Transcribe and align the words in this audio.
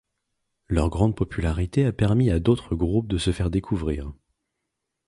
Leur 0.67 0.89
grande 0.89 1.15
popularité 1.15 1.85
a 1.85 1.91
permis 1.91 2.31
à 2.31 2.39
d’autres 2.39 2.73
groupes 2.75 3.07
de 3.07 3.19
se 3.19 3.31
faire 3.31 3.51
découvrir. 3.51 4.11